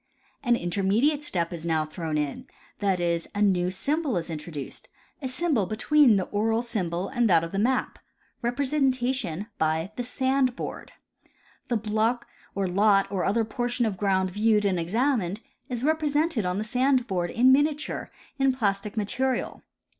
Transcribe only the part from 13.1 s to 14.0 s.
or other portion of